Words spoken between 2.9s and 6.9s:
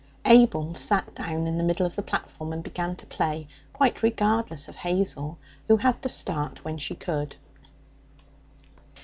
to play, quite regardless of Hazel, who had to start when